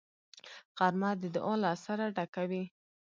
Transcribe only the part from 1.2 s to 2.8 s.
د دعا له اثره ډکه وي